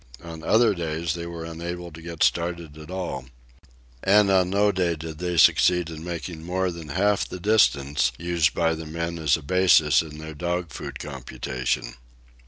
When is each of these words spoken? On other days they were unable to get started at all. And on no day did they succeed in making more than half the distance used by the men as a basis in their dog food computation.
On 0.23 0.41
other 0.41 0.73
days 0.73 1.13
they 1.13 1.27
were 1.27 1.45
unable 1.45 1.91
to 1.91 2.01
get 2.01 2.23
started 2.23 2.75
at 2.75 2.89
all. 2.89 3.25
And 4.01 4.31
on 4.31 4.49
no 4.49 4.71
day 4.71 4.95
did 4.95 5.19
they 5.19 5.37
succeed 5.37 5.91
in 5.91 6.03
making 6.03 6.43
more 6.43 6.71
than 6.71 6.89
half 6.89 7.29
the 7.29 7.39
distance 7.39 8.11
used 8.17 8.55
by 8.55 8.73
the 8.73 8.87
men 8.87 9.19
as 9.19 9.37
a 9.37 9.43
basis 9.43 10.01
in 10.01 10.17
their 10.17 10.33
dog 10.33 10.71
food 10.71 10.97
computation. 10.97 11.93